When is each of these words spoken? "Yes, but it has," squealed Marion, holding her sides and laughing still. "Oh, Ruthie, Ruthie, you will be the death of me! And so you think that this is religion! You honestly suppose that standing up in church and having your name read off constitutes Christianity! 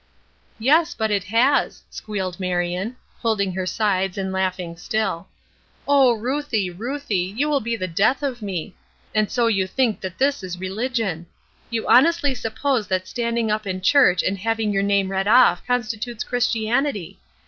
"Yes, 0.57 0.95
but 0.95 1.11
it 1.11 1.25
has," 1.25 1.83
squealed 1.91 2.39
Marion, 2.39 2.95
holding 3.19 3.53
her 3.53 3.67
sides 3.67 4.17
and 4.17 4.33
laughing 4.33 4.75
still. 4.75 5.27
"Oh, 5.87 6.13
Ruthie, 6.13 6.71
Ruthie, 6.71 7.35
you 7.37 7.47
will 7.47 7.59
be 7.59 7.75
the 7.75 7.87
death 7.87 8.23
of 8.23 8.41
me! 8.41 8.73
And 9.13 9.29
so 9.29 9.45
you 9.45 9.67
think 9.67 10.01
that 10.01 10.17
this 10.17 10.41
is 10.41 10.59
religion! 10.59 11.27
You 11.69 11.87
honestly 11.87 12.33
suppose 12.33 12.87
that 12.87 13.07
standing 13.07 13.51
up 13.51 13.67
in 13.67 13.79
church 13.79 14.23
and 14.23 14.39
having 14.39 14.71
your 14.73 14.81
name 14.81 15.11
read 15.11 15.27
off 15.27 15.61
constitutes 15.67 16.23
Christianity! 16.23 17.19